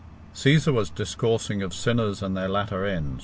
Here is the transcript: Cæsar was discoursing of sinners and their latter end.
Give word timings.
Cæsar 0.33 0.73
was 0.73 0.89
discoursing 0.89 1.61
of 1.61 1.75
sinners 1.75 2.23
and 2.23 2.35
their 2.35 2.49
latter 2.49 2.87
end. 2.87 3.19